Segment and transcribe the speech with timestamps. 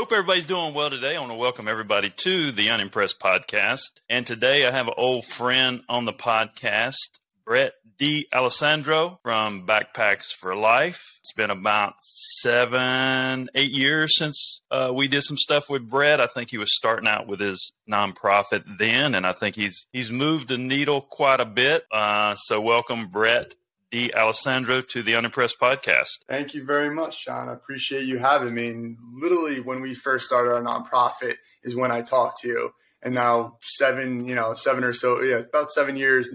[0.00, 1.14] Hope everybody's doing well today.
[1.14, 4.00] I want to welcome everybody to the Unimpressed podcast.
[4.08, 10.56] And today I have an old friend on the podcast, Brett D'Alessandro from Backpacks for
[10.56, 11.18] Life.
[11.18, 16.18] It's been about seven, eight years since uh, we did some stuff with Brett.
[16.18, 20.10] I think he was starting out with his nonprofit then, and I think he's he's
[20.10, 21.84] moved the needle quite a bit.
[21.92, 23.54] Uh, so welcome, Brett
[23.90, 26.20] D'Alessandro, to the Unimpressed podcast.
[26.28, 27.48] Thank you very much, John.
[27.48, 28.68] I appreciate you having me.
[28.68, 32.70] And literally, when we first started our nonprofit, is when I talked to you.
[33.02, 36.28] And now seven, you know, seven or so, yeah, about seven years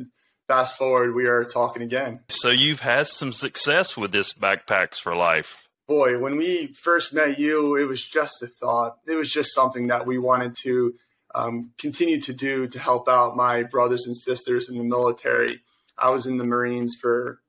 [0.48, 2.22] fast forward, we are talking again.
[2.30, 5.68] So you've had some success with this Backpacks for Life.
[5.88, 8.98] Boy, when we first met you, it was just a thought.
[9.08, 10.96] It was just something that we wanted to
[11.36, 15.62] um, continue to do to help out my brothers and sisters in the military.
[15.98, 17.40] I was in the Marines for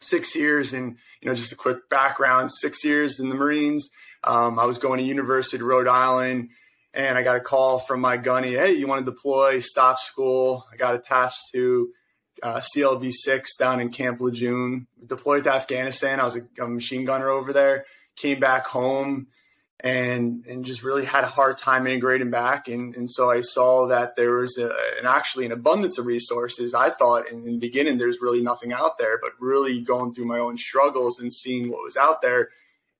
[0.00, 3.88] six years, and you know, just a quick background: six years in the Marines.
[4.24, 6.50] Um, I was going to University of Rhode Island,
[6.92, 8.52] and I got a call from my gunny.
[8.52, 9.60] Hey, you want to deploy?
[9.60, 10.66] Stop school.
[10.72, 11.90] I got attached to
[12.42, 14.86] uh, CLB six down in Camp Lejeune.
[15.04, 16.20] Deployed to Afghanistan.
[16.20, 17.84] I was a, a, machine gunner over there.
[18.16, 19.28] Came back home
[19.82, 22.68] and and just really had a hard time integrating back.
[22.68, 24.66] And and so I saw that there was a,
[24.98, 26.74] an actually an abundance of resources.
[26.74, 30.26] I thought in, in the beginning there's really nothing out there, but really going through
[30.26, 32.50] my own struggles and seeing what was out there.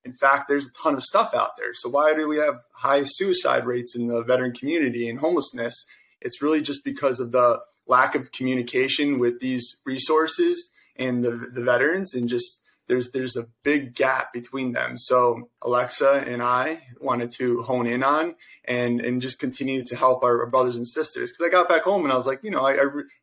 [0.05, 1.75] In fact, there's a ton of stuff out there.
[1.75, 5.85] So why do we have high suicide rates in the veteran community and homelessness?
[6.23, 11.63] It's really just because of the lack of communication with these resources and the, the
[11.63, 12.60] veterans and just
[12.91, 14.99] there's there's a big gap between them.
[14.99, 18.35] So Alexa and I wanted to hone in on
[18.65, 21.31] and and just continue to help our, our brothers and sisters.
[21.31, 22.75] Because I got back home and I was like, you know, I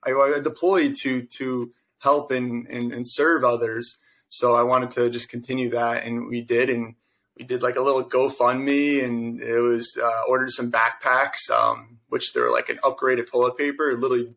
[0.06, 3.98] I, I deployed to to help and, and and serve others.
[4.30, 6.70] So I wanted to just continue that, and we did.
[6.70, 6.96] And
[7.38, 12.34] we did like a little GoFundMe, and it was uh, ordered some backpacks, um, which
[12.34, 14.34] they're like an upgraded toilet paper, literally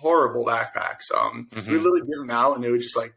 [0.00, 1.12] horrible backpacks.
[1.16, 1.70] Um, mm-hmm.
[1.70, 3.14] we literally give them out, and they would just like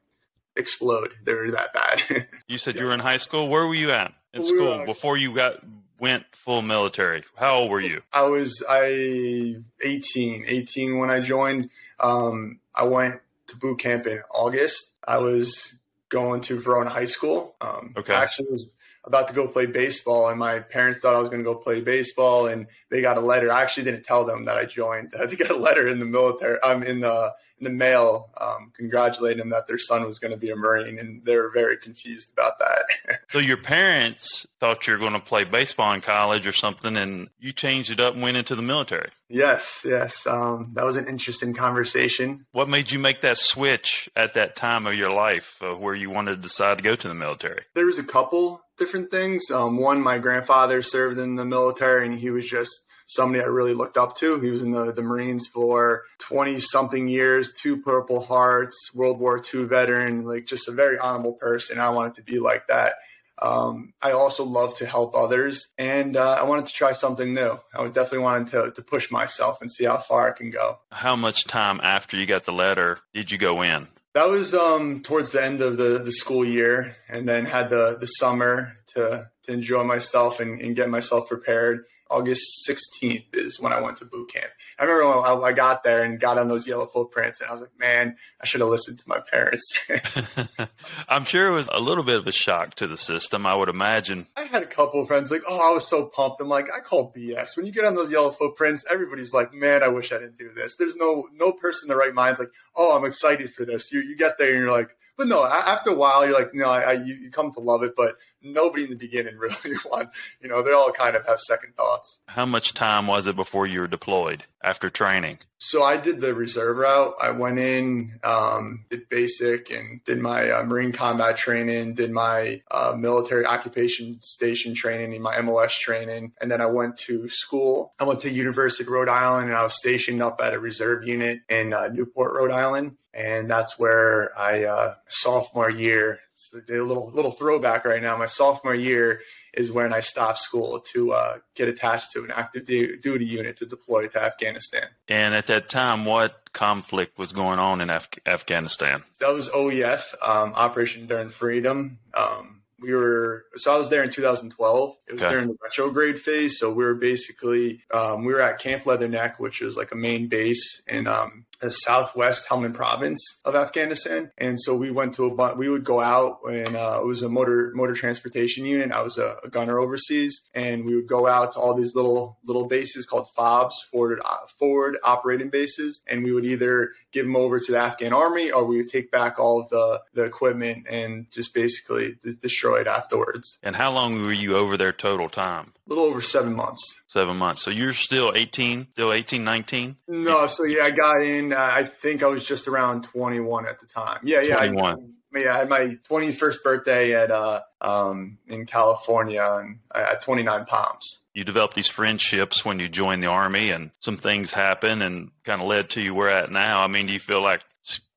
[0.56, 1.14] explode.
[1.24, 2.28] They were that bad.
[2.47, 2.81] you said yeah.
[2.81, 3.47] you were in high school.
[3.47, 5.64] Where were you at in we school were, before you got
[6.00, 7.24] went full military?
[7.36, 8.02] How old were you?
[8.14, 11.69] I was I 18, 18 when I joined.
[12.00, 14.92] Um, I went to boot camp in August.
[15.06, 15.75] I was
[16.09, 17.56] going to Verona High School.
[17.59, 18.13] Um, okay.
[18.13, 18.68] Actually, was
[19.06, 21.81] about to go play baseball, and my parents thought I was going to go play
[21.81, 23.52] baseball, and they got a letter.
[23.52, 25.13] I actually didn't tell them that I joined.
[25.28, 26.58] They got a letter in the military.
[26.63, 30.38] I'm um, in the the mail, um, congratulating them that their son was going to
[30.38, 33.19] be a Marine, and they were very confused about that.
[33.29, 37.29] so your parents thought you were going to play baseball in college or something, and
[37.40, 39.09] you changed it up and went into the military.
[39.29, 42.46] Yes, yes, um, that was an interesting conversation.
[42.51, 46.09] What made you make that switch at that time of your life, uh, where you
[46.09, 47.63] wanted to decide to go to the military?
[47.74, 49.50] There was a couple different things.
[49.51, 53.74] Um, one, my grandfather served in the military, and he was just somebody I really
[53.74, 54.40] looked up to.
[54.40, 59.41] He was in the, the Marines for 20 something years, two Purple Hearts, World War
[59.53, 61.80] II veteran, like just a very honorable person.
[61.80, 62.96] I wanted to be like that.
[63.42, 67.59] Um, I also love to help others, and uh, I wanted to try something new.
[67.75, 70.80] I definitely wanted to, to push myself and see how far I can go.
[70.92, 73.88] How much time after you got the letter did you go in?
[74.13, 77.97] That was um, towards the end of the, the school year, and then had the
[78.00, 81.86] the summer to to enjoy myself and, and get myself prepared.
[82.13, 84.51] August 16th is when I went to boot camp.
[84.78, 87.62] I remember when I got there and got on those yellow footprints, and I was
[87.62, 89.79] like, man, I should have listened to my parents.
[91.09, 93.69] I'm sure it was a little bit of a shock to the system, I would
[93.69, 94.28] imagine.
[94.38, 96.39] I had a couple of friends like, oh, I was so pumped.
[96.39, 97.57] I'm like, I call BS.
[97.57, 100.51] When you get on those yellow footprints, everybody's like, man, I wish I didn't do
[100.54, 100.77] this.
[100.77, 103.92] There's no no person in the right mind's like, oh, I'm excited for this.
[103.92, 106.69] You, you get there and you're like, but no, after a while, you're like, no,
[106.69, 110.10] I, I you, you come to love it, but nobody in the beginning really want,
[110.42, 112.19] you know, they all kind of have second thoughts.
[112.28, 115.40] How much time was it before you were deployed after training?
[115.57, 117.13] So I did the reserve route.
[117.22, 122.62] I went in, um, did basic and did my uh, Marine combat training, did my
[122.69, 126.34] uh, military occupation station training and my MOS training.
[126.42, 127.94] And then I went to school.
[127.98, 131.07] I went to University of Rhode Island and I was stationed up at a reserve
[131.07, 132.98] unit in uh, Newport, Rhode Island.
[133.13, 136.19] And that's where I, uh, sophomore year,
[136.53, 138.18] a little little throwback right now.
[138.18, 139.21] My sophomore year
[139.53, 143.65] is when I stopped school to uh, get attached to an active duty unit to
[143.65, 144.88] deploy to Afghanistan.
[145.07, 149.03] And at that time, what conflict was going on in Af- Afghanistan?
[149.19, 152.00] That was OEF, um, Operation Enduring Freedom.
[152.13, 154.95] Um, we were so I was there in 2012.
[155.07, 155.31] It was okay.
[155.31, 156.59] during the retrograde phase.
[156.59, 160.27] So we were basically um, we were at Camp Leatherneck, which was like a main
[160.27, 164.31] base in um, the southwest Helmand province of Afghanistan.
[164.38, 167.30] And so we went to a we would go out and uh, it was a
[167.30, 168.92] motor motor transportation unit.
[168.92, 172.38] I was a, a, gunner overseas, and we would go out to all these little
[172.44, 177.36] little bases called FOBs, forward uh, forward operating bases, and we would either give them
[177.36, 180.86] over to the Afghan army or we would take back all of the the equipment
[180.89, 183.57] and just basically destroy it afterwards.
[183.63, 185.74] And how long were you over there total time?
[185.86, 187.01] A little over seven months.
[187.07, 187.62] Seven months.
[187.62, 189.98] So you're still 18, still 18, 19?
[190.07, 190.48] No.
[190.48, 191.53] So yeah, I got in.
[191.54, 194.20] Uh, I think I was just around 21 at the time.
[194.24, 194.58] Yeah, yeah.
[194.58, 195.16] 21.
[195.36, 200.66] I, yeah, I had my 21st birthday at uh, um, in California and at 29
[200.66, 201.22] Palms.
[201.34, 205.62] You developed these friendships when you joined the army, and some things happened and kind
[205.62, 206.82] of led to you where at now.
[206.82, 207.62] I mean, do you feel like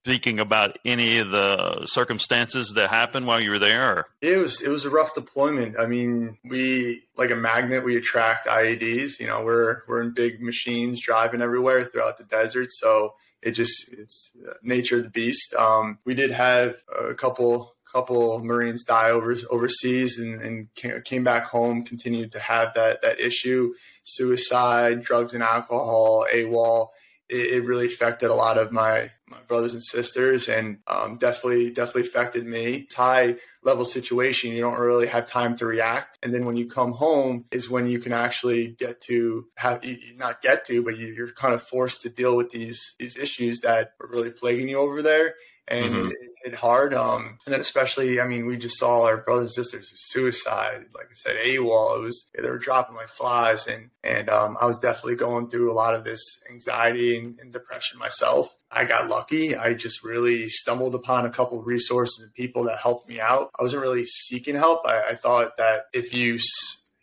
[0.07, 3.99] speaking about any of the circumstances that happened while you were there?
[3.99, 4.07] Or?
[4.21, 5.79] It was it was a rough deployment.
[5.79, 9.19] I mean, we like a magnet, we attract IEDs.
[9.19, 13.15] You know, we're we're in big machines driving everywhere throughout the desert, so
[13.47, 14.33] it just it's
[14.63, 15.55] nature of the beast.
[15.55, 21.45] Um, we did have a couple couple Marines die over overseas and, and came back
[21.45, 23.73] home, continued to have that that issue,
[24.05, 26.89] suicide, drugs and alcohol, AWOL
[27.29, 31.71] it, it really affected a lot of my my brothers and sisters and um, definitely
[31.71, 32.87] definitely affected me.
[32.95, 36.19] High level situation you don't really have time to react.
[36.23, 39.85] And then when you come home is when you can actually get to have
[40.17, 43.61] not get to but you, you're kind of forced to deal with these these issues
[43.61, 45.35] that are really plaguing you over there
[45.69, 46.09] and mm-hmm.
[46.09, 46.95] it, hit hard.
[46.95, 50.87] Um, and then especially, I mean, we just saw our brothers and sisters suicide.
[50.95, 54.67] Like I said, AWOL, it was they were dropping like flies, and and um, I
[54.67, 56.21] was definitely going through a lot of this
[56.51, 58.55] anxiety and, and, depression myself.
[58.71, 59.57] I got lucky.
[59.57, 63.51] I just really stumbled upon a couple of resources and people that helped me out.
[63.59, 64.87] I wasn't really seeking help.
[64.87, 66.39] I, I thought that if you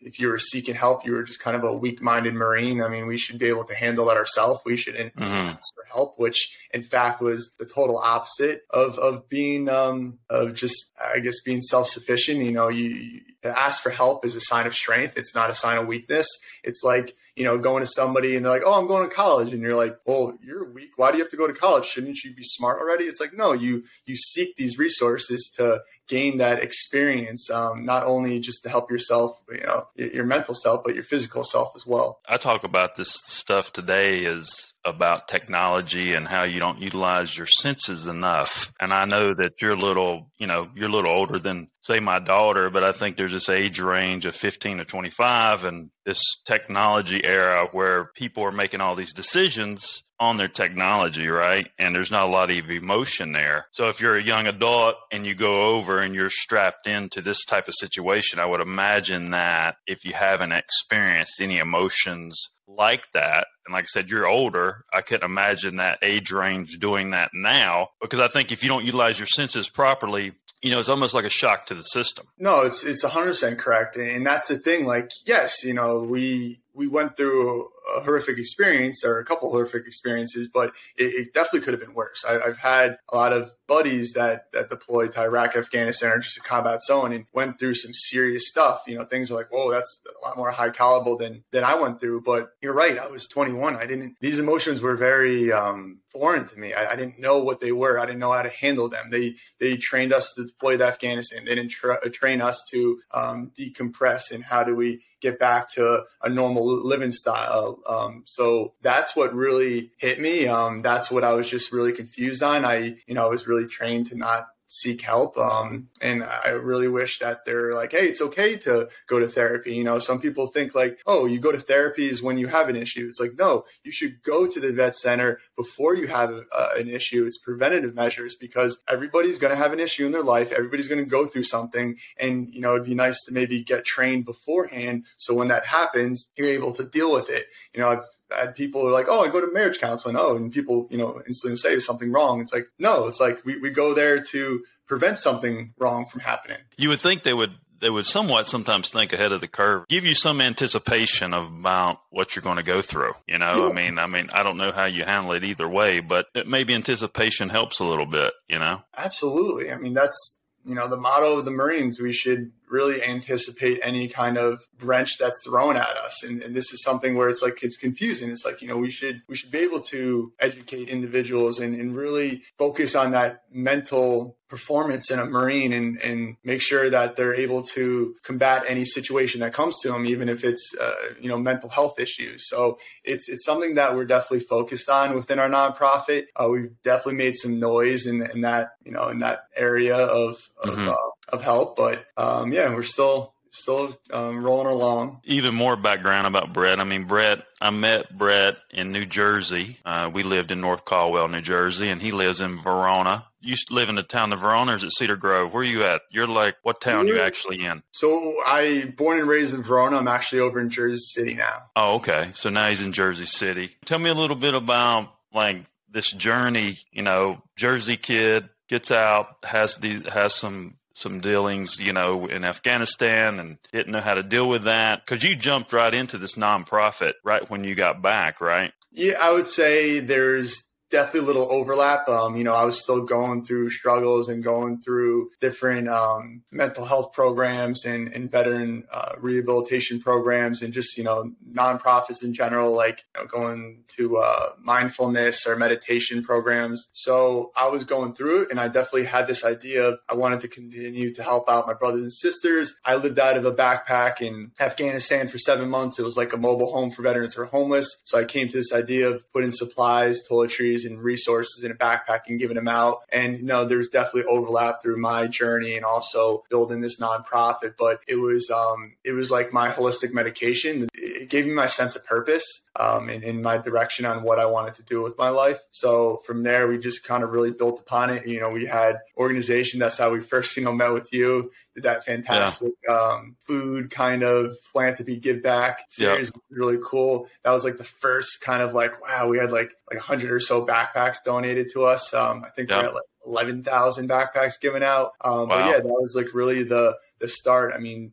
[0.04, 2.82] if you were seeking help, you were just kind of a weak-minded Marine.
[2.82, 4.60] I mean, we should be able to handle that ourselves.
[4.64, 5.22] We should mm-hmm.
[5.22, 10.54] ask for help, which in fact was the total opposite of of being um, of
[10.54, 12.42] just I guess being self-sufficient.
[12.42, 15.18] You know, you, you to ask for help is a sign of strength.
[15.18, 16.26] It's not a sign of weakness.
[16.62, 19.52] It's like you know, going to somebody and they're like, "Oh, I'm going to college,"
[19.52, 20.90] and you're like, "Well, you're weak.
[20.96, 21.86] Why do you have to go to college?
[21.86, 26.38] Shouldn't you be smart already?" It's like, no, you you seek these resources to gain
[26.38, 30.94] that experience, um, not only just to help yourself, you know, your mental self, but
[30.94, 32.20] your physical self as well.
[32.28, 37.46] I talk about this stuff today as about technology and how you don't utilize your
[37.46, 38.72] senses enough.
[38.80, 42.00] And I know that you're a little, you know, you're a little older than say
[42.00, 46.22] my daughter, but I think there's this age range of 15 to 25 and this
[46.46, 51.68] technology era where people are making all these decisions on their technology, right?
[51.78, 53.66] And there's not a lot of emotion there.
[53.72, 57.44] So if you're a young adult and you go over and you're strapped into this
[57.44, 63.46] type of situation, I would imagine that if you haven't experienced any emotions like that,
[63.66, 64.84] and like I said, you're older.
[64.92, 68.84] I couldn't imagine that age range doing that now because I think if you don't
[68.84, 70.32] utilize your senses properly,
[70.62, 72.26] you know, it's almost like a shock to the system.
[72.38, 73.96] No, it's it's 100% correct.
[73.96, 79.04] And that's the thing like yes, you know, we we went through a horrific experience
[79.04, 82.24] or a couple horrific experiences, but it, it definitely could have been worse.
[82.24, 86.38] I, have had a lot of buddies that that deployed to Iraq, Afghanistan, or just
[86.38, 88.82] a combat zone and went through some serious stuff.
[88.86, 91.74] You know, things are like, whoa, that's a lot more high caliber than than I
[91.74, 92.22] went through.
[92.22, 93.76] But you're right, I was 21.
[93.76, 94.16] I didn't.
[94.20, 96.72] These emotions were very um, foreign to me.
[96.72, 97.98] I, I, didn't know what they were.
[97.98, 99.10] I didn't know how to handle them.
[99.10, 101.44] They they trained us to deploy to Afghanistan.
[101.44, 106.04] They didn't tra- train us to um, decompress and how do we get back to
[106.22, 107.80] a normal living style.
[107.86, 110.46] Um, so that's what really hit me.
[110.46, 112.64] Um, that's what I was just really confused on.
[112.64, 115.36] I, you know, I was really trained to not seek help.
[115.38, 119.74] Um, and I really wish that they're like, hey, it's okay to go to therapy.
[119.74, 122.68] You know, some people think like, oh, you go to therapy is when you have
[122.68, 123.06] an issue.
[123.08, 126.88] It's like, no, you should go to the vet center before you have uh, an
[126.88, 127.24] issue.
[127.24, 130.52] It's preventative measures because everybody's going to have an issue in their life.
[130.52, 131.96] Everybody's going to go through something.
[132.18, 135.04] And, you know, it'd be nice to maybe get trained beforehand.
[135.18, 137.46] So when that happens, you're able to deal with it.
[137.72, 138.04] You know, I've
[138.36, 140.16] had people are like, oh, I go to marriage counseling.
[140.18, 142.40] Oh, and people, you know, instantly say something wrong.
[142.40, 146.58] It's like, no, it's like we, we go there to prevent something wrong from happening.
[146.76, 150.06] You would think they would they would somewhat sometimes think ahead of the curve, give
[150.06, 153.12] you some anticipation about what you're going to go through.
[153.26, 153.70] You know, yeah.
[153.70, 156.74] I mean, I mean, I don't know how you handle it either way, but maybe
[156.74, 158.32] anticipation helps a little bit.
[158.48, 159.70] You know, absolutely.
[159.70, 164.08] I mean, that's you know, the motto of the Marines, we should really anticipate any
[164.08, 166.22] kind of wrench that's thrown at us.
[166.22, 168.30] And, and, this is something where it's like it's confusing.
[168.30, 171.96] It's like, you know, we should we should be able to educate individuals and, and
[171.96, 177.34] really focus on that mental performance in a Marine and, and make sure that they're
[177.34, 181.38] able to combat any situation that comes to them, even if it's, uh, you know,
[181.38, 182.48] mental health issues.
[182.48, 186.26] So it's, it's something that we're definitely focused on within our nonprofit.
[186.36, 190.48] Uh, we've definitely made some noise in, in that, you know, in that area of,
[190.62, 190.88] of, mm-hmm.
[190.88, 195.20] uh, of help, but, um, yeah, we're still, still um, rolling along.
[195.24, 196.80] Even more background about Brett.
[196.80, 199.78] I mean, Brett, I met Brett in New Jersey.
[199.84, 203.26] Uh, we lived in North Caldwell, New Jersey, and he lives in Verona.
[203.40, 205.52] You live in the town of Verona, or is it Cedar Grove?
[205.52, 206.02] Where are you at?
[206.10, 207.82] You're like, what town are you actually in?
[207.92, 209.98] So I born and raised in Verona.
[209.98, 211.70] I'm actually over in Jersey City now.
[211.76, 212.30] Oh, okay.
[212.32, 213.76] So now he's in Jersey City.
[213.84, 215.58] Tell me a little bit about like
[215.90, 216.78] this journey.
[216.90, 222.44] You know, Jersey kid gets out, has the has some some dealings, you know, in
[222.44, 225.04] Afghanistan and didn't know how to deal with that?
[225.04, 228.72] Because you jumped right into this nonprofit right when you got back, right?
[228.90, 232.08] Yeah, I would say there's definitely a little overlap.
[232.08, 236.84] Um, you know, I was still going through struggles and going through different um, mental
[236.84, 242.72] health programs and, and veteran uh, rehabilitation programs and just, you know, nonprofits in general,
[242.72, 246.86] like you know, going to uh, mindfulness or meditation programs.
[246.92, 250.42] So I was going through it and I definitely had this idea of I wanted
[250.42, 252.72] to continue to help out my brothers and sisters.
[252.84, 255.98] I lived out of a backpack in Afghanistan for seven months.
[255.98, 258.00] It was like a mobile home for veterans who are homeless.
[258.04, 262.20] So I came to this idea of putting supplies, toiletries, and resources in a backpack
[262.28, 263.02] and giving them out.
[263.12, 267.74] And you know, there's definitely overlap through my journey and also building this nonprofit.
[267.78, 270.88] But it was um, it was like my holistic medication.
[270.94, 274.46] It gave me my sense of purpose um, and in my direction on what I
[274.46, 275.58] wanted to do with my life.
[275.70, 278.26] So from there, we just kind of really built upon it.
[278.26, 279.80] You know, we had organization.
[279.80, 281.52] That's how we first, you know, met with you.
[281.74, 282.94] Did that fantastic yeah.
[282.94, 286.42] um, food kind of philanthropy give back series, yep.
[286.50, 287.28] really cool.
[287.44, 290.40] That was like the first kind of like wow, we had like like hundred or
[290.40, 292.14] so backpacks donated to us.
[292.14, 292.82] Um, I think yep.
[292.82, 295.12] we're at like eleven thousand backpacks given out.
[295.20, 295.46] Um, wow.
[295.48, 297.72] But yeah, that was like really the the start.
[297.74, 298.12] I mean,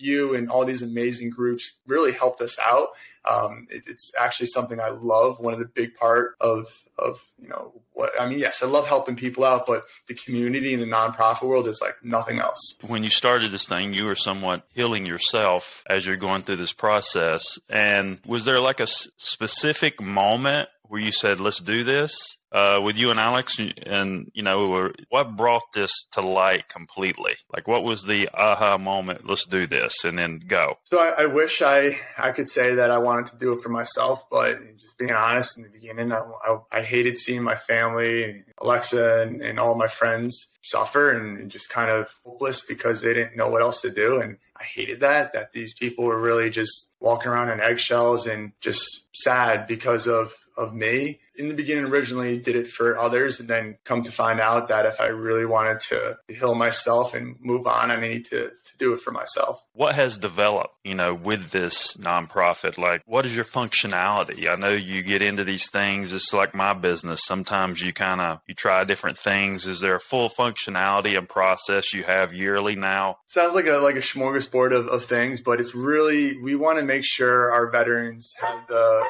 [0.00, 2.88] you and all these amazing groups really helped us out.
[3.24, 5.40] Um, it, it's actually something I love.
[5.40, 6.66] One of the big part of
[6.98, 8.38] of you know what I mean.
[8.38, 11.96] Yes, I love helping people out, but the community and the nonprofit world is like
[12.02, 12.78] nothing else.
[12.86, 16.72] When you started this thing, you were somewhat healing yourself as you're going through this
[16.72, 17.58] process.
[17.68, 22.38] And was there like a specific moment where you said, "Let's do this"?
[22.56, 27.34] uh, with you and Alex, and you know, what brought this to light completely?
[27.52, 29.28] Like, what was the aha moment?
[29.28, 30.78] Let's do this, and then go.
[30.84, 33.68] So I, I wish I I could say that I wanted to do it for
[33.68, 38.44] myself, but just being honest in the beginning, I, I, I hated seeing my family
[38.62, 43.36] Alexa and, and all my friends suffer and just kind of hopeless because they didn't
[43.36, 44.18] know what else to do.
[44.20, 48.52] And I hated that, that these people were really just walking around in eggshells and
[48.62, 51.20] just sad because of of me.
[51.38, 54.86] In the beginning, originally did it for others, and then come to find out that
[54.86, 58.94] if I really wanted to heal myself and move on, I need to, to do
[58.94, 59.62] it for myself.
[59.74, 62.78] What has developed, you know, with this nonprofit?
[62.78, 64.48] Like, what is your functionality?
[64.48, 66.14] I know you get into these things.
[66.14, 67.24] It's like my business.
[67.24, 69.66] Sometimes you kind of you try different things.
[69.66, 73.18] Is there a full functionality and process you have yearly now?
[73.26, 76.84] Sounds like a like a smorgasbord of, of things, but it's really we want to
[76.84, 79.04] make sure our veterans have the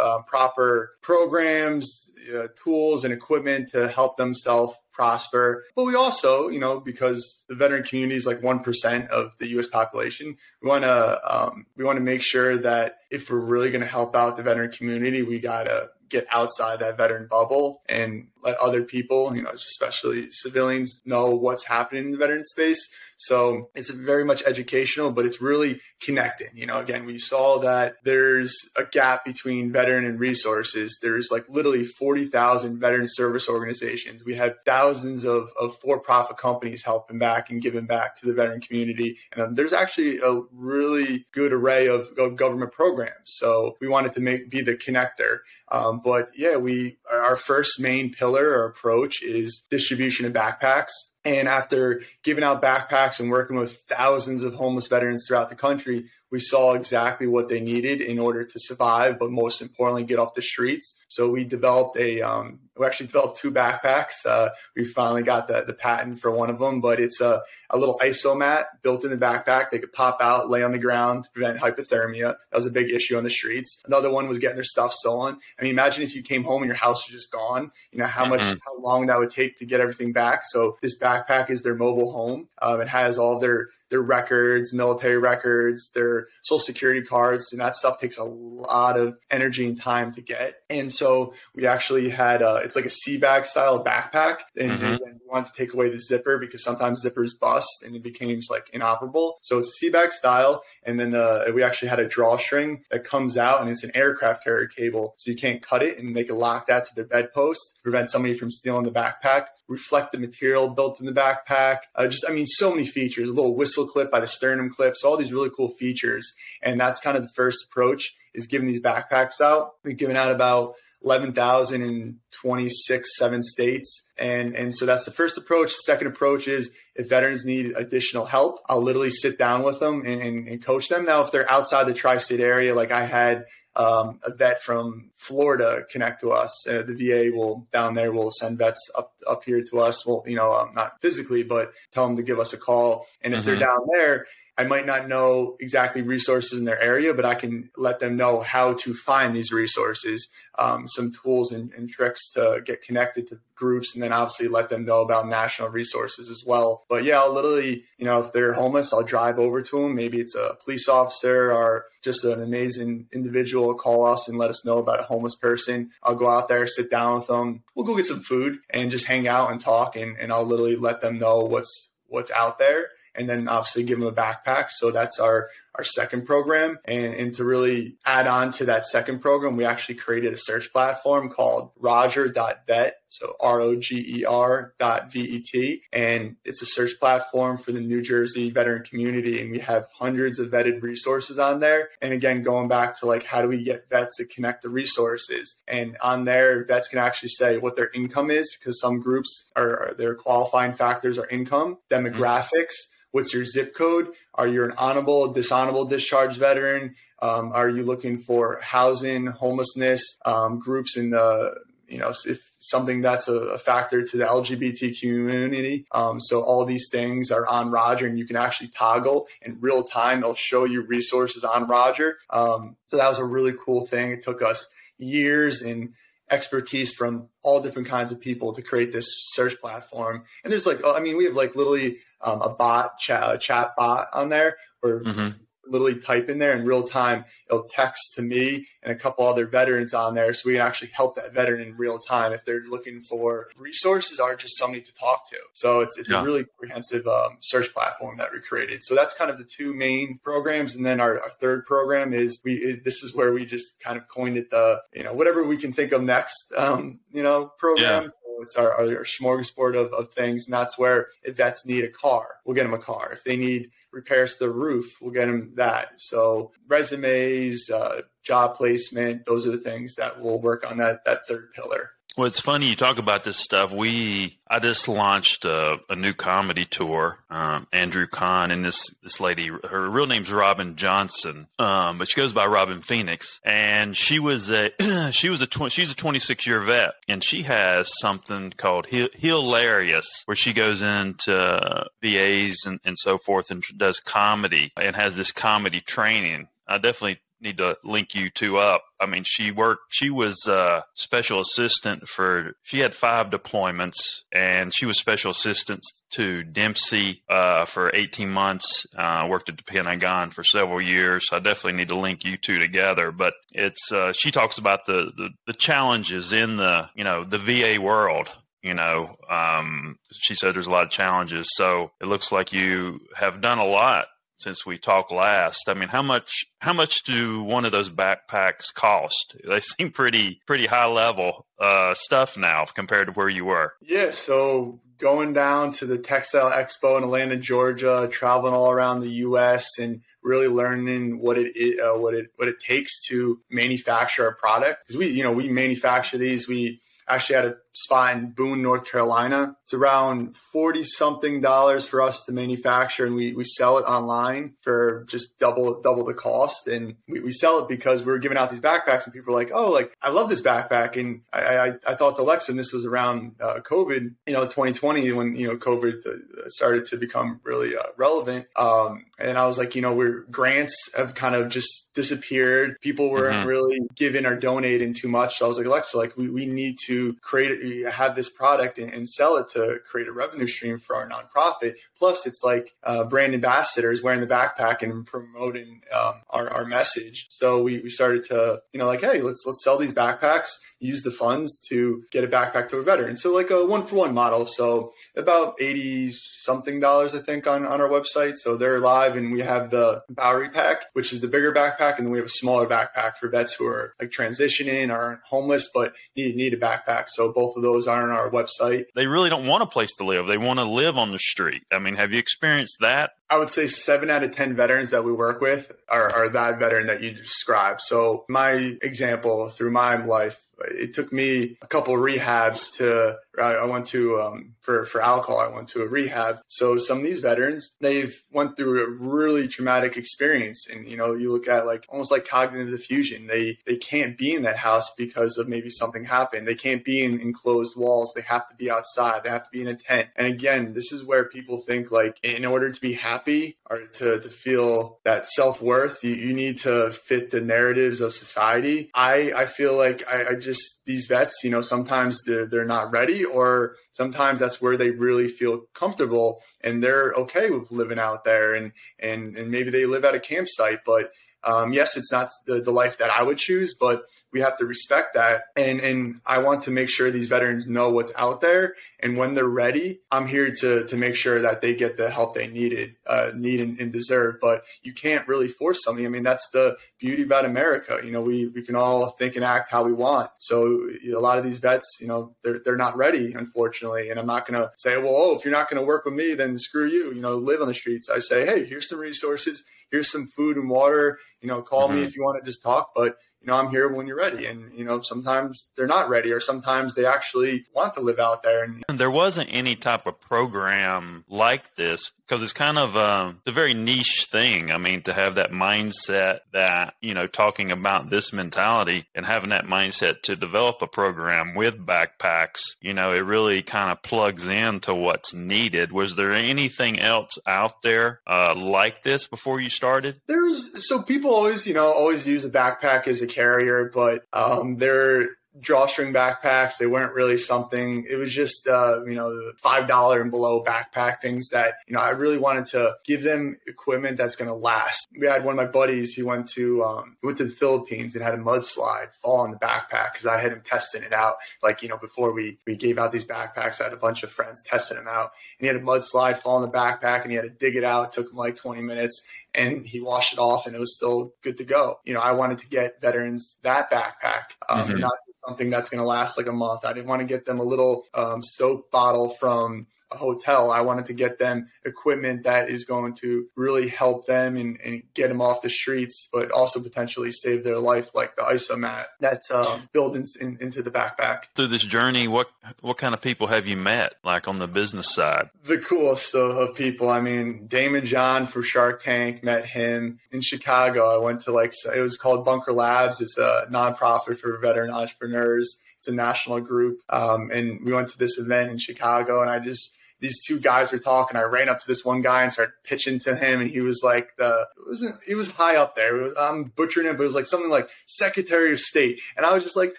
[0.00, 5.64] uh, proper programs, uh, tools, and equipment to help themselves prosper.
[5.74, 9.66] But we also, you know, because the veteran community is like 1% of the US
[9.66, 13.80] population, we want to um, we want to make sure that if we're really going
[13.80, 18.28] to help out the veteran community, we got to get outside that veteran bubble and
[18.42, 22.92] let other people, you know, especially civilians, know what's happening in the veteran space.
[23.22, 26.48] So it's very much educational, but it's really connecting.
[26.54, 30.98] You know, again, we saw that there's a gap between veteran and resources.
[31.00, 34.24] There's like literally 40,000 veteran service organizations.
[34.24, 38.34] We have thousands of, of for profit companies helping back and giving back to the
[38.34, 39.18] veteran community.
[39.32, 43.14] And um, there's actually a really good array of, of, government programs.
[43.26, 45.38] So we wanted to make be the connector.
[45.70, 50.92] Um, but yeah, we our first main pillar or approach is distribution of backpacks.
[51.24, 56.06] And after giving out backpacks and working with thousands of homeless veterans throughout the country,
[56.32, 60.34] we saw exactly what they needed in order to survive, but most importantly, get off
[60.34, 60.98] the streets.
[61.08, 64.24] So we developed a, um, we actually developed two backpacks.
[64.26, 67.76] Uh, we finally got the, the patent for one of them, but it's a, a
[67.76, 69.70] little isomat built in the backpack.
[69.70, 72.36] They could pop out, lay on the ground to prevent hypothermia.
[72.50, 73.82] That was a big issue on the streets.
[73.84, 75.38] Another one was getting their stuff stolen.
[75.60, 78.06] I mean, imagine if you came home and your house was just gone, you know,
[78.06, 78.58] how much, mm-hmm.
[78.64, 80.44] how long that would take to get everything back.
[80.46, 82.48] So this backpack is their mobile home.
[82.62, 87.76] Um, it has all their their records, military records, their social security cards, and that
[87.76, 90.54] stuff takes a lot of energy and time to get.
[90.70, 94.84] And so we actually had a, it's like a sea bag style backpack, and, mm-hmm.
[94.84, 98.48] and we wanted to take away the zipper because sometimes zippers bust and it becomes
[98.50, 99.38] like inoperable.
[99.42, 103.04] So it's a sea bag style, and then uh, we actually had a drawstring that
[103.04, 106.24] comes out, and it's an aircraft carrier cable, so you can't cut it, and they
[106.24, 109.48] can lock that to their bedpost, prevent somebody from stealing the backpack.
[109.68, 111.78] Reflect the material built in the backpack.
[111.94, 113.28] Uh, just, I mean, so many features.
[113.28, 115.04] A little whistle clip by the sternum clips.
[115.04, 118.80] All these really cool features, and that's kind of the first approach is giving these
[118.80, 119.74] backpacks out.
[119.84, 124.08] We've given out about 11,000 in 26, seven states.
[124.18, 125.70] And, and so that's the first approach.
[125.70, 130.02] The second approach is if veterans need additional help, I'll literally sit down with them
[130.06, 131.04] and, and, and coach them.
[131.04, 135.10] Now, if they're outside the tri state area, like I had um, a vet from
[135.16, 136.66] Florida connect to us.
[136.68, 140.06] Uh, the VA will down there will send vets up up here to us.
[140.06, 143.06] Well, you know, um, not physically, but tell them to give us a call.
[143.22, 143.48] And if mm-hmm.
[143.48, 144.26] they're down there,
[144.58, 148.40] I might not know exactly resources in their area, but I can let them know
[148.40, 153.40] how to find these resources, um, some tools and, and, tricks to get connected to
[153.54, 156.84] groups, and then obviously let them know about national resources as well.
[156.90, 159.94] But yeah, I'll literally, you know, if they're homeless, I'll drive over to them.
[159.94, 163.74] Maybe it's a police officer or just an amazing individual.
[163.74, 165.90] Call us and let us know about a homeless person.
[166.02, 167.62] I'll go out there, sit down with them.
[167.74, 170.76] We'll go get some food and just hang out and talk, and, and I'll literally
[170.76, 174.70] let them know what's what's out there and then obviously give them a backpack.
[174.70, 176.78] So that's our our second program.
[176.84, 180.72] And, and to really add on to that second program, we actually created a search
[180.72, 182.96] platform called roger.vet.
[183.08, 185.82] So R-O-G-E-R dot V-E-T.
[185.92, 189.40] And it's a search platform for the New Jersey veteran community.
[189.40, 191.90] And we have hundreds of vetted resources on there.
[192.00, 195.56] And again, going back to like, how do we get vets to connect the resources?
[195.68, 199.94] And on there, vets can actually say what their income is because some groups are,
[199.98, 204.08] their qualifying factors are income, demographics, mm-hmm What's your zip code?
[204.34, 206.96] Are you an honorable, dishonorable discharge veteran?
[207.20, 211.54] Um, are you looking for housing, homelessness, um, groups in the,
[211.88, 215.84] you know, if something that's a, a factor to the LGBT community.
[215.90, 219.82] Um, so all these things are on Roger and you can actually toggle in real
[219.82, 220.20] time.
[220.20, 222.18] They'll show you resources on Roger.
[222.30, 224.12] Um, so that was a really cool thing.
[224.12, 225.92] It took us years and
[226.32, 230.24] expertise from all different kinds of people to create this search platform.
[230.42, 233.38] And there's like, oh, I mean, we have like literally um, a bot chat, a
[233.38, 235.28] chat bot on there or mm-hmm.
[235.72, 237.24] Literally type in there in real time.
[237.48, 240.90] It'll text to me and a couple other veterans on there, so we can actually
[240.92, 244.94] help that veteran in real time if they're looking for resources or just somebody to
[244.94, 245.36] talk to.
[245.52, 246.20] So it's it's yeah.
[246.20, 248.84] a really comprehensive um, search platform that we created.
[248.84, 252.40] So that's kind of the two main programs, and then our, our third program is
[252.44, 252.54] we.
[252.54, 255.56] It, this is where we just kind of coined it the you know whatever we
[255.56, 256.52] can think of next.
[256.56, 258.14] Um, you know programs.
[258.21, 258.21] Yeah.
[258.42, 260.46] It's our, our smorgasbord of, of things.
[260.46, 263.12] And that's where if vets need a car, we'll get them a car.
[263.12, 265.92] If they need repairs to the roof, we'll get them that.
[265.98, 271.26] So resumes, uh, job placement, those are the things that we'll work on that, that
[271.26, 271.90] third pillar.
[272.16, 273.72] Well, it's funny you talk about this stuff.
[273.72, 277.24] We I just launched a, a new comedy tour.
[277.30, 282.20] Um, Andrew Kahn and this this lady, her real name's Robin Johnson, um, but she
[282.20, 284.72] goes by Robin Phoenix, and she was a
[285.12, 290.22] she was a tw- she's a 26 year vet, and she has something called Hilarious,
[290.26, 295.32] where she goes into VAs and, and so forth and does comedy and has this
[295.32, 296.48] comedy training.
[296.68, 298.84] I definitely need to link you two up.
[299.00, 304.72] I mean, she worked, she was a special assistant for, she had five deployments and
[304.72, 305.80] she was special assistant
[306.12, 311.28] to Dempsey uh, for 18 months, uh, worked at the Pentagon for several years.
[311.28, 313.10] So I definitely need to link you two together.
[313.10, 317.38] But it's, uh, she talks about the, the, the challenges in the, you know, the
[317.38, 318.30] VA world
[318.62, 323.00] you know um, she said there's a lot of challenges so it looks like you
[323.16, 324.06] have done a lot
[324.42, 325.68] since we talked last.
[325.68, 329.36] I mean, how much how much do one of those backpacks cost?
[329.46, 333.74] They seem pretty pretty high level uh, stuff now compared to where you were.
[333.80, 339.10] Yeah, so going down to the Textile Expo in Atlanta, Georgia, traveling all around the
[339.10, 339.66] U.S.
[339.78, 344.82] and really learning what it uh, what it what it takes to manufacture a product
[344.86, 348.84] because we you know we manufacture these we actually had a spot in Boone, North
[348.84, 349.56] Carolina.
[349.64, 354.54] It's around 40 something dollars for us to manufacture and we, we sell it online
[354.60, 356.68] for just double, double the cost.
[356.68, 359.38] And we, we sell it because we are giving out these backpacks and people are
[359.38, 361.00] like, Oh, like I love this backpack.
[361.00, 364.44] And I, I, I thought the Lex, and this was around uh, COVID, you know,
[364.44, 368.46] 2020 when, you know, COVID uh, started to become really uh, relevant.
[368.56, 372.80] Um, and I was like, you know, we're grants have kind of just disappeared.
[372.80, 373.48] People weren't mm-hmm.
[373.48, 375.38] really giving or donating too much.
[375.38, 378.92] So I was like, Alexa, like we, we need to create have this product and,
[378.92, 381.74] and, sell it to create a revenue stream for our nonprofit.
[381.98, 387.26] Plus, it's like uh, brand ambassadors wearing the backpack and promoting um, our, our message.
[387.28, 391.02] So we, we started to, you know, like, hey, let's let's sell these backpacks, use
[391.02, 393.16] the funds to get a backpack to a veteran.
[393.16, 394.46] So like a one for one model.
[394.46, 398.38] So about eighty something dollars, I think, on on our website.
[398.38, 402.06] So they're live, and we have the Bowery pack, which is the bigger backpack, and
[402.06, 405.94] then we have a smaller backpack for vets who are like transitioning or homeless but
[406.16, 407.08] need need a backpack.
[407.08, 408.84] So both of those are on our website.
[408.94, 410.26] They really don't want a place to live.
[410.26, 411.62] They want to live on the street.
[411.72, 413.12] I mean, have you experienced that?
[413.30, 416.58] I would say seven out of 10 veterans that we work with are, are that
[416.58, 417.80] veteran that you described.
[417.80, 423.86] So my example through my life, it took me a couple rehabs to I went
[423.88, 425.40] to um, for for alcohol.
[425.40, 426.40] I went to a rehab.
[426.48, 431.14] So some of these veterans, they've went through a really traumatic experience, and you know,
[431.14, 433.26] you look at like almost like cognitive diffusion.
[433.26, 436.46] They they can't be in that house because of maybe something happened.
[436.46, 438.12] They can't be in enclosed walls.
[438.14, 439.24] They have to be outside.
[439.24, 440.08] They have to be in a tent.
[440.16, 444.20] And again, this is where people think like in order to be happy or to
[444.20, 448.90] to feel that self worth, you, you need to fit the narratives of society.
[448.94, 452.92] I I feel like I, I just these vets, you know, sometimes they're they're not
[452.92, 458.24] ready or sometimes that's where they really feel comfortable and they're okay with living out
[458.24, 461.12] there and and and maybe they live at a campsite but
[461.44, 464.66] um, yes, it's not the, the life that I would choose, but we have to
[464.66, 465.44] respect that.
[465.56, 468.74] And and I want to make sure these veterans know what's out there.
[469.00, 472.34] And when they're ready, I'm here to to make sure that they get the help
[472.34, 474.36] they needed, uh, need and, and deserve.
[474.40, 476.06] But you can't really force something.
[476.06, 478.00] I mean, that's the beauty about America.
[478.02, 480.30] You know, we we can all think and act how we want.
[480.38, 484.10] So a lot of these vets, you know, they're they're not ready, unfortunately.
[484.10, 486.14] And I'm not going to say, well, oh, if you're not going to work with
[486.14, 487.12] me, then screw you.
[487.12, 488.08] You know, live on the streets.
[488.08, 491.18] I say, hey, here's some resources here's some food and water.
[491.40, 491.98] You know, call mm-hmm.
[491.98, 492.90] me if you want to just talk.
[492.96, 494.46] But you know, I'm here when you're ready.
[494.46, 498.42] And, you know, sometimes they're not ready or sometimes they actually want to live out
[498.42, 498.62] there.
[498.62, 503.34] And, and there wasn't any type of program like this because it's kind of a,
[503.38, 504.70] it's a very niche thing.
[504.70, 509.50] I mean, to have that mindset that, you know, talking about this mentality and having
[509.50, 514.46] that mindset to develop a program with backpacks, you know, it really kind of plugs
[514.46, 515.92] into what's needed.
[515.92, 520.20] Was there anything else out there uh, like this before you started?
[520.26, 524.76] There's so people always, you know, always use a backpack as a carrier, but um,
[524.76, 525.28] there
[525.60, 526.78] drawstring backpacks.
[526.78, 528.06] They weren't really something.
[528.08, 532.00] It was just uh, you know five dollar and below backpack things that you know
[532.00, 535.08] I really wanted to give them equipment that's going to last.
[535.18, 536.14] We had one of my buddies.
[536.14, 539.50] He went to um, he went to the Philippines and had a mudslide fall on
[539.50, 541.36] the backpack because I had him testing it out.
[541.62, 544.30] Like you know before we we gave out these backpacks, I had a bunch of
[544.30, 547.36] friends testing them out, and he had a mudslide fall on the backpack and he
[547.36, 548.06] had to dig it out.
[548.06, 549.22] It took him like twenty minutes,
[549.54, 552.00] and he washed it off and it was still good to go.
[552.04, 554.98] You know, I wanted to get veterans that backpack, um, mm-hmm.
[555.00, 555.12] not
[555.46, 556.84] something that's going to last like a month.
[556.84, 560.70] I didn't want to get them a little um, soap bottle from hotel.
[560.70, 565.02] I wanted to get them equipment that is going to really help them and, and
[565.14, 569.50] get them off the streets, but also potentially save their life, like the isomat that's
[569.50, 571.44] uh, built in, in, into the backpack.
[571.54, 575.12] Through this journey, what what kind of people have you met, like on the business
[575.12, 575.50] side?
[575.64, 577.08] The coolest of, of people.
[577.08, 581.14] I mean, Daymond John from Shark Tank, met him in Chicago.
[581.14, 583.20] I went to like it was called Bunker Labs.
[583.20, 585.80] It's a nonprofit for veteran entrepreneurs.
[585.98, 589.60] It's a national group, um, and we went to this event in Chicago, and I
[589.60, 591.36] just these two guys were talking.
[591.36, 594.02] I ran up to this one guy and started pitching to him, and he was
[594.04, 596.14] like the it wasn't he was high up there.
[596.14, 599.52] Was, I'm butchering it, but it was like something like Secretary of State, and I
[599.52, 599.94] was just like,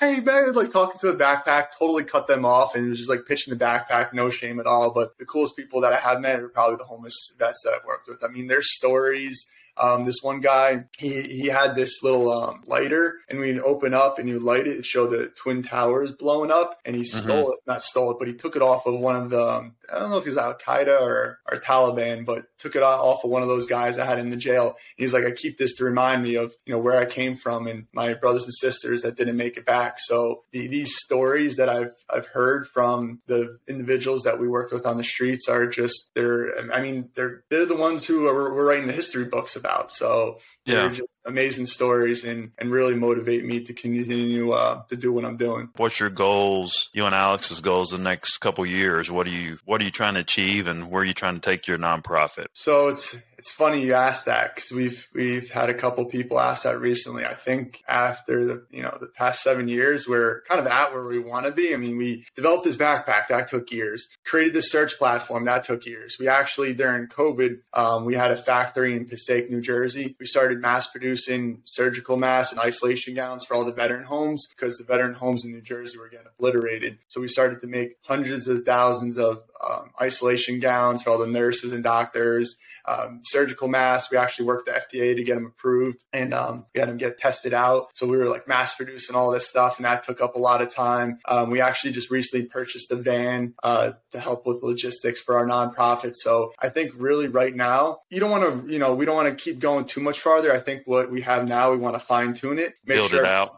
[0.00, 3.10] hey man, like talking to the backpack, totally cut them off, and it was just
[3.10, 4.90] like pitching the backpack, no shame at all.
[4.90, 7.84] But the coolest people that I have met are probably the homeless vets that I've
[7.84, 8.24] worked with.
[8.24, 9.46] I mean, their stories
[9.80, 14.18] um, this one guy, he, he had this little um, lighter, and we'd open up
[14.18, 14.78] and you light it.
[14.78, 17.20] It showed the twin towers blowing up, and he mm-hmm.
[17.20, 17.58] stole it.
[17.66, 19.42] Not stole it, but he took it off of one of the.
[19.42, 22.82] Um, I don't know if he was Al Qaeda or, or Taliban, but took it
[22.82, 24.76] off of one of those guys I had in the jail.
[24.96, 27.66] He's like, I keep this to remind me of you know where I came from
[27.66, 29.98] and my brothers and sisters that didn't make it back.
[29.98, 34.86] So the, these stories that I've I've heard from the individuals that we work with
[34.86, 36.58] on the streets are just they're.
[36.72, 39.92] I mean, they're they're the ones who are we're writing the history books about about.
[39.92, 40.74] So yeah.
[40.74, 45.24] they're just amazing stories and, and really motivate me to continue uh, to do what
[45.24, 45.68] I'm doing.
[45.76, 49.10] What's your goals, you and Alex's goals the next couple years?
[49.10, 51.40] What are you what are you trying to achieve and where are you trying to
[51.40, 52.46] take your nonprofit?
[52.52, 56.64] So it's it's funny you asked that because we've we've had a couple people ask
[56.64, 57.24] that recently.
[57.24, 61.06] I think after the you know the past seven years, we're kind of at where
[61.06, 61.72] we want to be.
[61.72, 65.86] I mean, we developed this backpack that took years, created this search platform that took
[65.86, 66.16] years.
[66.18, 70.16] We actually during COVID, um, we had a factory in Passaic, New Jersey.
[70.18, 74.76] We started mass producing surgical masks and isolation gowns for all the veteran homes because
[74.76, 76.98] the veteran homes in New Jersey were getting obliterated.
[77.06, 81.26] So we started to make hundreds of thousands of um, isolation gowns for all the
[81.26, 82.56] nurses and doctors
[82.88, 84.10] um, surgical masks.
[84.10, 87.18] We actually worked the FDA to get them approved and um, we had them get
[87.18, 87.90] tested out.
[87.94, 90.62] So we were like mass producing all this stuff, and that took up a lot
[90.62, 91.18] of time.
[91.26, 95.46] Um, we actually just recently purchased a van uh, to help with logistics for our
[95.46, 96.14] nonprofit.
[96.14, 99.28] So I think really right now, you don't want to, you know, we don't want
[99.28, 100.52] to keep going too much farther.
[100.52, 103.20] I think what we have now, we want to fine tune it, make build sure
[103.20, 103.54] it out.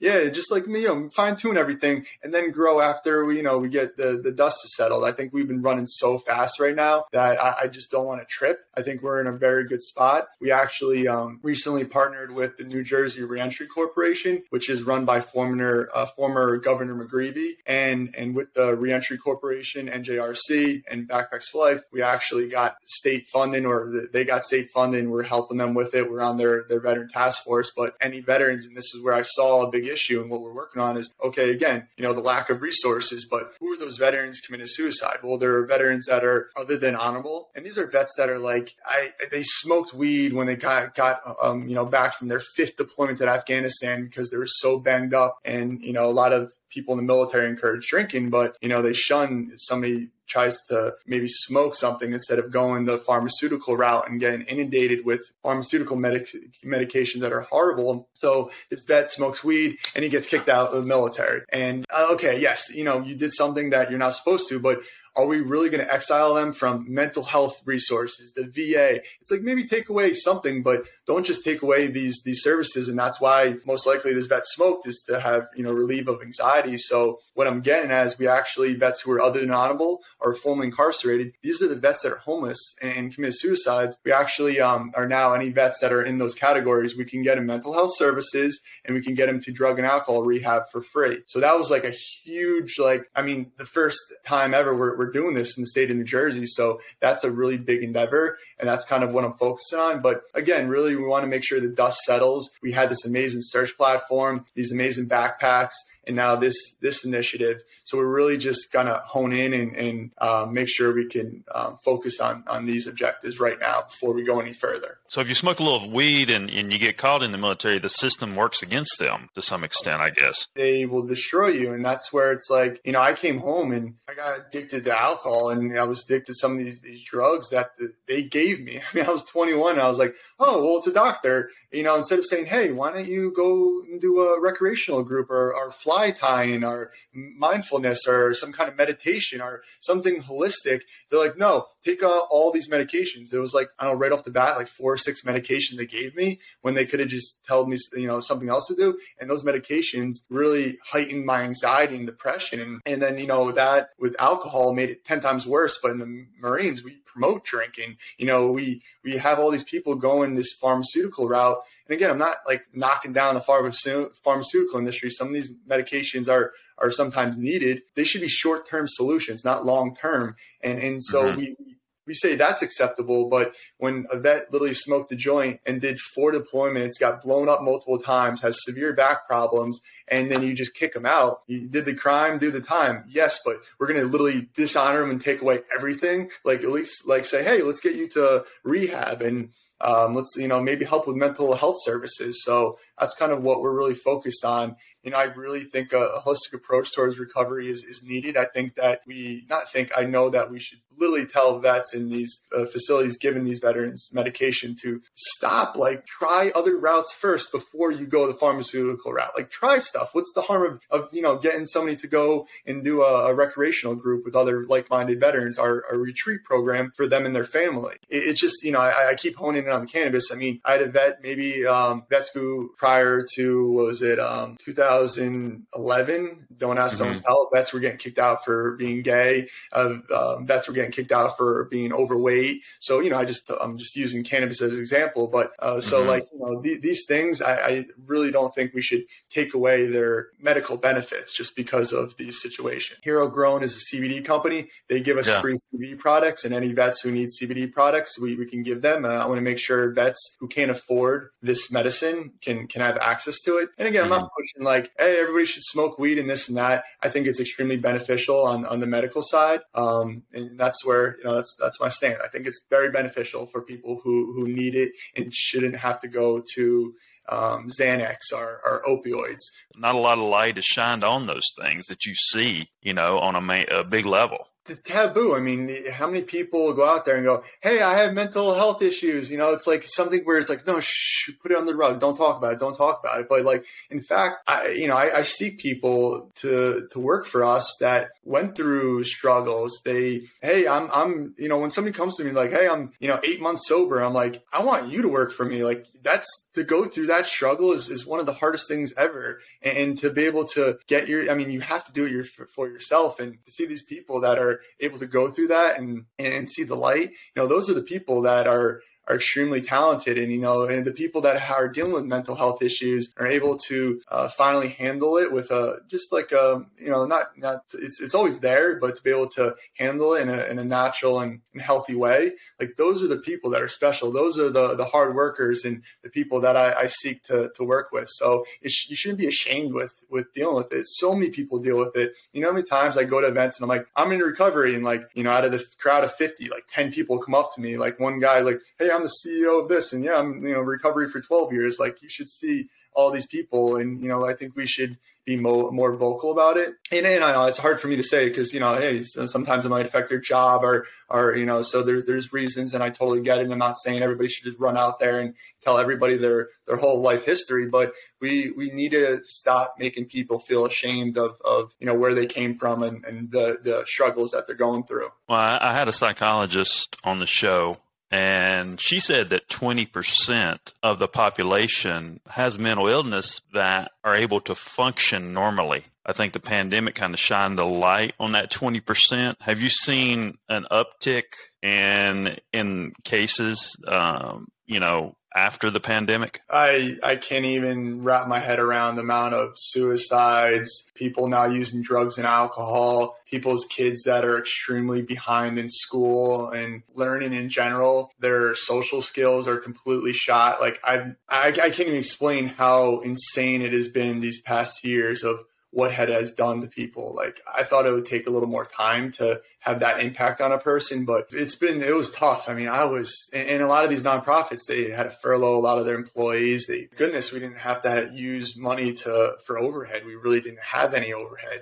[0.00, 3.42] Yeah, just like me, you know, fine tune everything, and then grow after we, you
[3.42, 5.04] know, we get the the dust settled.
[5.04, 8.20] I think we've been running so fast right now that I, I just don't want
[8.20, 8.60] to trip.
[8.76, 10.28] I think we're in a very good spot.
[10.40, 15.20] We actually um, recently partnered with the New Jersey Reentry Corporation, which is run by
[15.20, 21.70] former uh, former Governor McGreevey, and and with the Reentry Corporation, NJRC, and Backpacks for
[21.70, 25.10] Life, we actually got state funding, or they got state funding.
[25.10, 26.10] We're helping them with it.
[26.10, 27.72] We're on their their veteran task force.
[27.76, 30.54] But any veterans, and this is where I saw a big issue, and what we're
[30.54, 31.50] working on is okay.
[31.50, 35.15] Again, you know, the lack of resources, but who are those veterans committing suicide?
[35.22, 38.74] There are veterans that are other than honorable, and these are vets that are like
[38.84, 42.76] I they smoked weed when they got got um, you know back from their fifth
[42.76, 46.52] deployment to Afghanistan because they were so banged up, and you know a lot of
[46.70, 50.94] people in the military encourage drinking, but you know they shun if somebody tries to
[51.06, 56.28] maybe smoke something instead of going the pharmaceutical route and getting inundated with pharmaceutical medic-
[56.64, 58.08] medications that are horrible.
[58.14, 61.42] So this vet smokes weed and he gets kicked out of the military.
[61.50, 64.80] And uh, okay, yes, you know, you did something that you're not supposed to, but
[65.16, 69.00] are we really going to exile them from mental health resources, the VA?
[69.20, 72.88] It's like maybe take away something, but don't just take away these these services.
[72.88, 76.20] And that's why most likely this vet smoked is to have you know relief of
[76.20, 76.78] anxiety.
[76.78, 80.68] So what I'm getting is we actually vets who are other than honorable are formerly
[80.68, 81.32] incarcerated.
[81.42, 83.96] These are the vets that are homeless and commit suicides.
[84.04, 86.96] We actually um, are now any vets that are in those categories.
[86.96, 89.86] We can get them mental health services and we can get them to drug and
[89.86, 91.22] alcohol rehab for free.
[91.26, 95.12] So that was like a huge like I mean the first time ever we're, we're
[95.12, 96.46] doing this in the state of New Jersey.
[96.46, 100.02] So that's a really big endeavor and that's kind of what I'm focusing on.
[100.02, 102.50] But again, really we want to make sure the dust settles.
[102.62, 105.74] We had this amazing search platform, these amazing backpacks,
[106.06, 107.62] and now this this initiative.
[107.84, 111.78] So we're really just gonna hone in and, and uh, make sure we can um,
[111.84, 114.98] focus on on these objectives right now before we go any further.
[115.08, 117.78] So if you smoke a little weed and, and you get caught in the military,
[117.78, 120.48] the system works against them to some extent, I guess.
[120.54, 123.94] They will destroy you, and that's where it's like you know I came home and
[124.08, 127.50] I got addicted to alcohol and I was addicted to some of these these drugs
[127.50, 127.70] that
[128.06, 128.78] they gave me.
[128.92, 131.82] I mean I was 21 and I was like oh well it's a doctor you
[131.82, 135.54] know instead of saying hey why don't you go and do a recreational group or,
[135.54, 140.82] or fly Muay Thai or mindfulness or some kind of meditation or something holistic.
[141.10, 143.32] They're like, no, take uh, all these medications.
[143.32, 145.76] It was like, I don't know, right off the bat, like four or six medications
[145.76, 148.76] they gave me when they could have just told me, you know, something else to
[148.76, 148.98] do.
[149.20, 152.80] And those medications really heightened my anxiety and depression.
[152.86, 155.78] And then, you know, that with alcohol made it 10 times worse.
[155.82, 157.96] But in the Marines, we promote drinking.
[158.18, 161.58] You know, we, we have all these people going this pharmaceutical route.
[161.88, 165.10] And again, I'm not like knocking down the pharmaceutical industry.
[165.10, 167.82] Some of these medications are, are sometimes needed.
[167.94, 170.36] They should be short term solutions, not long term.
[170.62, 171.38] And, and so mm-hmm.
[171.38, 171.56] we,
[172.06, 176.32] we say that's acceptable, but when a vet literally smoked the joint and did four
[176.32, 180.94] deployments, got blown up multiple times, has severe back problems, and then you just kick
[180.94, 183.04] him out, you did the crime, do the time.
[183.08, 186.30] Yes, but we're going to literally dishonor him and take away everything.
[186.44, 190.48] Like at least like say, hey, let's get you to rehab and um, let's you
[190.48, 192.42] know maybe help with mental health services.
[192.42, 194.76] So that's kind of what we're really focused on.
[195.04, 198.36] Know, I really think a, a holistic approach towards recovery is, is needed.
[198.36, 202.08] I think that we not think I know that we should literally tell vets in
[202.08, 207.90] these uh, facilities giving these veterans medication to stop like try other routes first before
[207.90, 211.36] you go the pharmaceutical route like try stuff what's the harm of, of you know
[211.36, 215.84] getting somebody to go and do a, a recreational group with other like-minded veterans or
[215.90, 219.14] a retreat program for them and their family it, it's just you know I, I,
[219.14, 222.30] keep honing in on the cannabis i mean i had a vet maybe um, vets
[222.32, 227.12] who prior to was it um, 2011 don't ask mm-hmm.
[227.12, 230.92] don't tell vets were getting kicked out for being gay uh, um, vets were getting
[230.92, 232.62] kicked out for being overweight.
[232.80, 235.26] So, you know, I just, I'm just using cannabis as an example.
[235.26, 236.08] But uh, so, mm-hmm.
[236.08, 239.86] like, you know, th- these things, I, I, really don't think we should take away
[239.86, 242.98] their medical benefits just because of these situations.
[243.02, 244.68] Hero Grown is a CBD company.
[244.88, 245.40] They give us yeah.
[245.40, 249.04] free CBD products, and any vets who need CBD products, we, we can give them.
[249.04, 252.98] Uh, I want to make sure vets who can't afford this medicine can can have
[252.98, 253.70] access to it.
[253.78, 254.04] And again.
[254.04, 254.36] I'm not mm-hmm.
[254.36, 256.84] pushing like, hey, everybody should smoke weed and this and that.
[257.02, 259.60] I think it's extremely beneficial on, on the medical side.
[259.74, 262.18] Um, and that's where you know that's that's my stand.
[262.22, 266.08] I think it's very beneficial for people who who need it and shouldn't have to
[266.08, 266.94] go to
[267.28, 269.40] um, Xanax or, or, opioids.
[269.74, 273.18] Not a lot of light is shined on those things that you see, you know,
[273.18, 275.34] on a, ma- a big level it's taboo.
[275.34, 278.82] I mean, how many people go out there and go, "Hey, I have mental health
[278.82, 281.74] issues." You know, it's like something where it's like, "No, shh, put it on the
[281.74, 282.00] rug.
[282.00, 282.58] Don't talk about it.
[282.58, 286.30] Don't talk about it." But like, in fact, I, you know, I, I seek people
[286.36, 289.80] to to work for us that went through struggles.
[289.84, 293.08] They, hey, I'm, I'm, you know, when somebody comes to me like, "Hey, I'm, you
[293.08, 295.64] know, eight months sober," I'm like, I want you to work for me.
[295.64, 299.40] Like, that's to go through that struggle is, is one of the hardest things ever.
[299.62, 302.12] And, and to be able to get your, I mean, you have to do it
[302.12, 305.78] your, for yourself and to see these people that are able to go through that
[305.78, 309.60] and, and see the light, you know, those are the people that are, are extremely
[309.60, 313.26] talented and you know and the people that are dealing with mental health issues are
[313.26, 317.64] able to uh, finally handle it with a just like a you know not not
[317.74, 320.64] it's it's always there but to be able to handle it in a, in a
[320.64, 322.32] natural and, and healthy way.
[322.60, 324.12] Like those are the people that are special.
[324.12, 327.64] Those are the the hard workers and the people that I, I seek to to
[327.64, 328.08] work with.
[328.08, 330.86] So sh- you shouldn't be ashamed with with dealing with it.
[330.86, 332.14] So many people deal with it.
[332.32, 334.74] You know how many times I go to events and I'm like I'm in recovery
[334.74, 337.54] and like you know out of the crowd of 50 like 10 people come up
[337.54, 340.44] to me like one guy like hey I'm the CEO of this, and yeah, I'm
[340.44, 341.78] you know recovery for 12 years.
[341.78, 345.36] Like you should see all these people, and you know I think we should be
[345.36, 346.74] mo- more vocal about it.
[346.92, 349.66] And, and, I know it's hard for me to say because you know hey sometimes
[349.66, 352.88] it might affect their job or or you know so there, there's reasons, and I
[352.90, 353.50] totally get it.
[353.50, 357.02] I'm not saying everybody should just run out there and tell everybody their their whole
[357.02, 361.86] life history, but we we need to stop making people feel ashamed of of you
[361.86, 365.10] know where they came from and, and the the struggles that they're going through.
[365.28, 367.76] Well, I, I had a psychologist on the show
[368.10, 374.54] and she said that 20% of the population has mental illness that are able to
[374.54, 375.84] function normally.
[376.04, 379.36] I think the pandemic kind of shined a light on that 20%.
[379.40, 381.24] Have you seen an uptick
[381.62, 386.40] in in cases, um, you know, after the pandemic?
[386.50, 391.82] I I can't even wrap my head around the amount of suicides, people now using
[391.82, 398.10] drugs and alcohol, people's kids that are extremely behind in school and learning in general.
[398.18, 400.60] Their social skills are completely shot.
[400.60, 405.22] Like I I, I can't even explain how insane it has been these past years
[405.22, 405.44] of
[405.76, 407.12] what had has done to people.
[407.14, 410.50] Like I thought it would take a little more time to have that impact on
[410.50, 412.48] a person, but it's been it was tough.
[412.48, 415.60] I mean, I was and a lot of these nonprofits they had to furlough a
[415.60, 416.64] lot of their employees.
[416.66, 420.06] They goodness, we didn't have to use money to for overhead.
[420.06, 421.60] We really didn't have any overhead.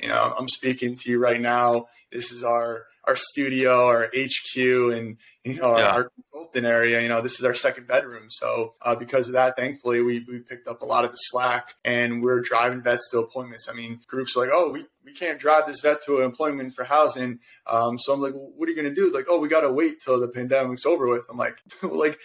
[0.00, 1.86] You know, I'm speaking to you right now.
[2.12, 4.56] This is our our studio, our HQ,
[4.92, 5.16] and
[5.46, 5.86] you know, Yeah.
[5.86, 7.00] our, our consultant area.
[7.00, 8.26] You know, this is our second bedroom.
[8.28, 11.74] So uh, because of that, thankfully, we, we picked up a lot of the slack
[11.84, 13.68] and we're driving vets to appointments.
[13.68, 16.74] I mean, groups are like, oh, we, we can't drive this vet to an appointment
[16.74, 17.38] for housing.
[17.68, 19.14] Um, so I'm like, well, what are you going to do?
[19.14, 21.26] Like, oh, we got to wait till the pandemic's over with.
[21.30, 22.18] I'm like, like,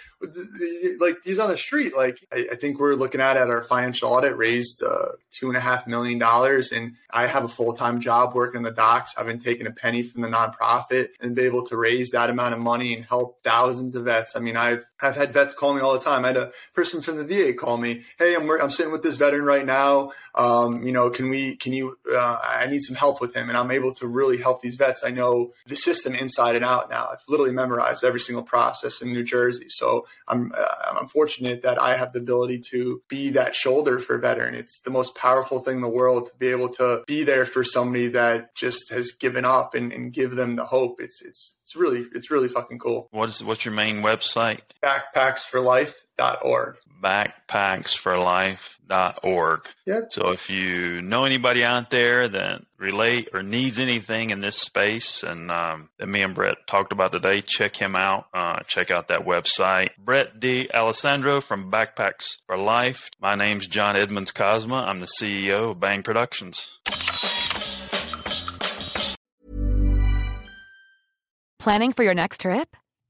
[1.00, 1.96] like he's on the street.
[1.96, 5.58] Like, I, I think we're looking at at our financial audit raised uh, two and
[5.58, 9.14] a half million dollars, and I have a full time job working the docks.
[9.18, 12.54] I've been taking a penny from the nonprofit and be able to raise that amount
[12.54, 14.38] of money and help thousands of vets.
[14.38, 16.24] I mean, I've I've had vets call me all the time.
[16.26, 19.16] I had a person from the VA call me, "Hey, I'm I'm sitting with this
[19.16, 20.12] veteran right now.
[20.36, 21.98] Um, you know, can we can you?
[22.12, 25.04] Uh, I need some help with him, and I'm able to really help these vets.
[25.04, 27.10] I know the system inside and out now.
[27.12, 29.68] I've literally memorized every single process in New Jersey.
[29.70, 34.16] So I'm uh, I'm fortunate that I have the ability to be that shoulder for
[34.16, 34.56] a veteran.
[34.56, 37.64] It's the most powerful thing in the world to be able to be there for
[37.64, 41.02] somebody that just has given up and, and give them the hope.
[41.02, 43.08] It's it's it's really it's really fucking cool.
[43.12, 44.60] What is what's your main website?
[44.92, 46.76] Backpacksforlife.org.
[47.02, 49.70] Backpacksforlife.org.
[49.86, 50.12] Yep.
[50.12, 55.24] So if you know anybody out there that relate or needs anything in this space
[55.24, 58.28] and um, that me and Brett talked about today, check him out.
[58.34, 59.90] Uh, check out that website.
[59.98, 63.10] Brett D'Alessandro from Backpacks for Life.
[63.20, 64.84] My name's John Edmonds Cosma.
[64.84, 66.80] I'm the CEO of Bang Productions.
[71.58, 72.76] Planning for your next trip?